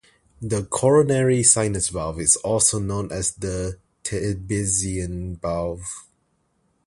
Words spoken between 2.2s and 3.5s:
also known as